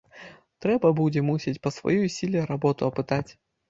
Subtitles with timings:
[0.65, 3.27] Трэба будзе, мусіць, па сваёй сіле работу апытаць.